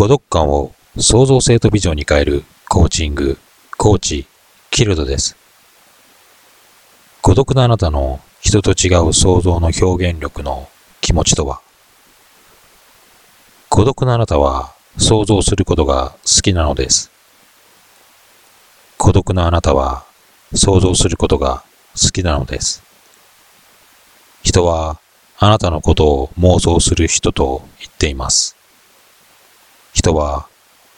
[0.00, 3.36] 孤独感を創造性とビジョンに変えるコーチング、
[3.76, 4.26] コーチ、
[4.70, 5.36] キルドです。
[7.20, 10.70] 孤独なあなたの人と違う想像の表現力の
[11.02, 11.60] 気持ちとは？
[13.68, 17.10] 孤独なあなたは想像することが好きなのです。
[18.96, 20.06] 孤独なあなたは
[20.54, 22.82] 想像することが好きなのです。
[24.42, 24.98] 人は
[25.38, 28.56] あなたのことを妄想する人と言っています。
[29.92, 30.48] 人は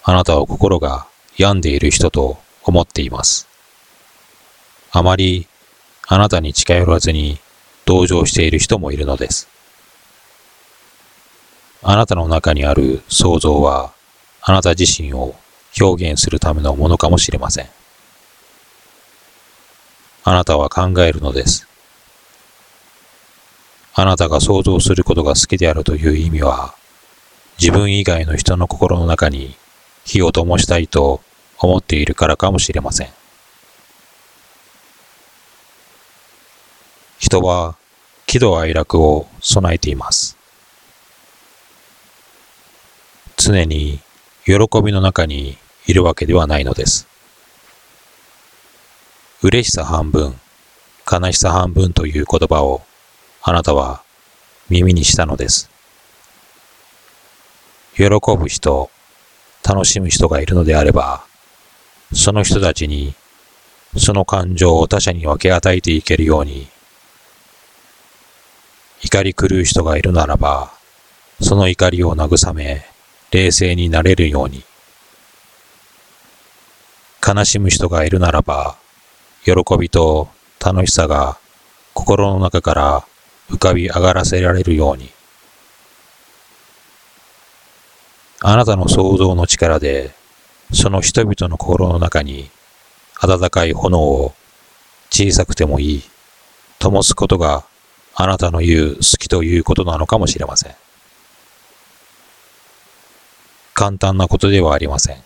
[0.05, 1.07] あなたを心が
[1.37, 3.49] 病んでいる人と思っています。
[4.91, 5.47] あまり
[6.07, 7.39] あなたに近寄らずに
[7.85, 9.49] 同情している人もいるのです。
[11.83, 13.93] あなたの中にある想像は
[14.43, 15.35] あなた自身を
[15.81, 17.67] 表現するためのものかもしれません。
[20.25, 21.67] あなたは考えるのです。
[23.95, 26.75] あなたが想像することが好きであるという意味は、
[27.59, 29.55] 自分以外の人の心の中に
[30.05, 31.21] 火を灯したいと
[31.59, 33.09] 思っているからかもしれません。
[37.19, 37.77] 人は
[38.27, 40.37] 喜怒哀楽を備えています。
[43.37, 44.01] 常に
[44.45, 45.57] 喜びの中に
[45.87, 47.07] いるわけではないのです。
[49.43, 50.39] 嬉しさ半分、
[51.11, 52.83] 悲しさ半分という言葉を
[53.43, 54.03] あなたは
[54.69, 55.69] 耳にしたのです。
[57.95, 58.05] 喜
[58.37, 58.91] ぶ人、
[59.65, 61.25] 楽しむ人がいるのであれば、
[62.13, 63.15] その人たちに
[63.97, 66.67] その感情を他者に分け与えていけるように、
[69.03, 70.73] 怒り狂う人がいるならば、
[71.41, 72.87] その怒りを慰め、
[73.31, 74.65] 冷静になれるように、
[77.27, 78.77] 悲しむ人がいるならば、
[79.45, 80.29] 喜びと
[80.59, 81.39] 楽しさが
[81.93, 83.05] 心の中から
[83.51, 85.11] 浮かび上がらせられるように、
[88.45, 90.13] あなたの想像の力で、
[90.73, 92.51] その人々の心の中に
[93.21, 94.35] 温かい炎を
[95.11, 96.03] 小さくてもいい、
[96.81, 97.65] 灯すことが
[98.15, 100.75] あなたの言う好きということなのかもしれません。
[103.75, 105.23] 簡単なことではありません。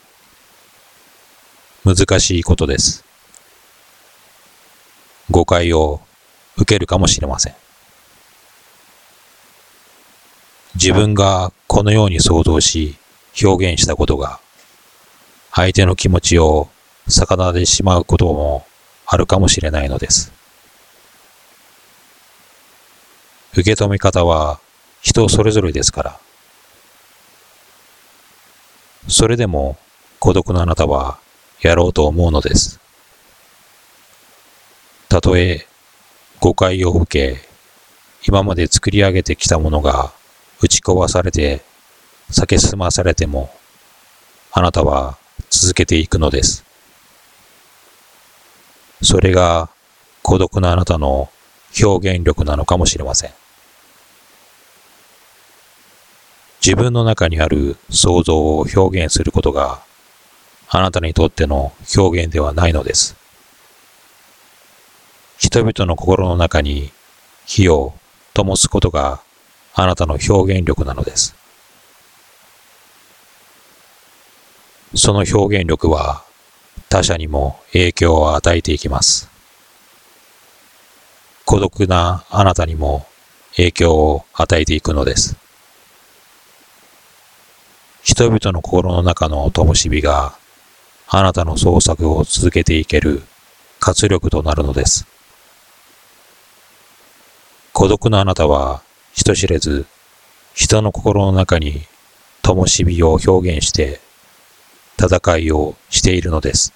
[1.87, 3.03] 難しいことです。
[5.31, 6.01] 誤解を
[6.57, 7.55] 受けるかもしれません。
[10.75, 12.99] 自分がこのように想像し
[13.43, 14.41] 表現したことが
[15.53, 16.69] 相手の気持ちを
[17.09, 18.67] 逆なでしまうことも
[19.07, 20.33] あるかもしれないのです。
[23.53, 24.61] 受け止め方は
[25.01, 26.21] 人それぞれですから。
[29.09, 29.79] それでも
[30.19, 31.19] 孤独なあなたは
[31.63, 32.81] やろうと思うのです。
[35.09, 35.67] たとえ
[36.41, 37.49] 誤解を受け、
[38.27, 40.13] 今まで作り上げてきたものが
[40.61, 41.63] 打ち壊されて
[42.31, 43.51] 避け進まされても、
[44.53, 45.19] あなたは
[45.51, 46.65] 続けていくのです。
[49.03, 49.69] それが
[50.23, 51.29] 孤独なあなたの
[51.81, 53.31] 表現力なのかもしれません。
[56.65, 59.81] 自分の中にある想像を表現することが
[60.69, 63.15] あなたにとっての表現ではないのです。
[65.39, 66.91] 人々の心の中に
[67.45, 67.95] 火を
[68.35, 69.21] 灯すことが
[69.75, 71.37] あなたの表現力なのです。
[74.97, 76.25] その表現力は
[76.89, 79.29] 他者にも影響を与えていきます。
[81.45, 83.07] 孤独なあなたにも
[83.57, 85.37] 影響を与えていくのです。
[88.03, 90.39] 人々の心の中の灯火が
[91.09, 93.23] あなたの創作を続けていける
[93.79, 95.07] 活力となるのです。
[97.75, 98.83] 孤独なあなたは
[99.13, 99.85] 人知れず
[100.55, 101.83] 人の心の中に
[102.41, 104.01] 灯火を表現して
[104.99, 106.73] 戦いをしているのです。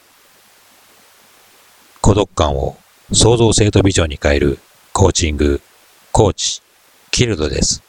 [2.00, 2.76] 孤独感を
[3.12, 4.58] 創造性とビジョンに変える
[4.92, 5.60] コーチング、
[6.12, 6.62] コーチ、
[7.10, 7.82] キルドです。